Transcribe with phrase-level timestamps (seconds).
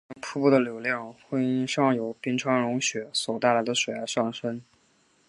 [0.09, 4.59] 夏天瀑布的流量会因上游冰川融雪所带来的水而上升。